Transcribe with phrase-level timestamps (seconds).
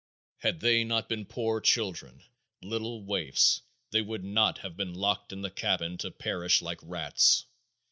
[0.39, 2.23] Had they not been poor children,
[2.63, 3.61] little waifs,
[3.91, 7.45] they would not have been locked in the cabin to perish like rats.